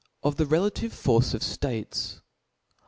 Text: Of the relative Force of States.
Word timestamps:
Of 0.23 0.37
the 0.37 0.47
relative 0.47 0.93
Force 0.93 1.35
of 1.35 1.43
States. 1.43 2.21